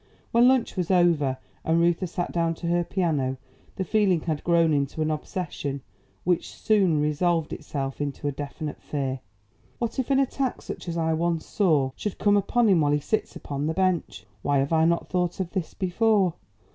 [0.31, 3.37] When lunch was over and Reuther sat down to her piano,
[3.75, 5.83] the feeling had grown into an obsession,
[6.23, 9.19] which soon resolved itself into a definite fear.
[9.77, 12.99] "What if an attack, such as I once saw, should come upon him while he
[12.99, 14.25] sits upon the bench!
[14.41, 16.33] Why have I not thought of this before?